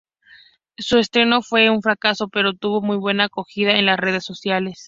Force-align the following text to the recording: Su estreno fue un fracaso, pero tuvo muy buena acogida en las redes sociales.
Su 0.79 0.97
estreno 0.97 1.43
fue 1.43 1.69
un 1.69 1.83
fracaso, 1.83 2.27
pero 2.27 2.53
tuvo 2.55 2.81
muy 2.81 2.97
buena 2.97 3.25
acogida 3.25 3.77
en 3.77 3.85
las 3.85 3.99
redes 3.99 4.25
sociales. 4.25 4.79